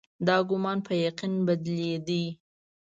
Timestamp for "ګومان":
0.49-0.77